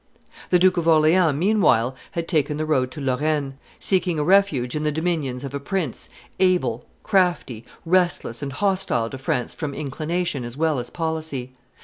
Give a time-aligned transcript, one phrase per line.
[0.49, 4.81] The Duke of Orleans meanwhile had taken the road to Lorraine, seeking a refuge in
[4.81, 10.57] the dominions of a prince able, crafty, restless, and hostile to France from inclination as
[10.57, 11.53] well as policy.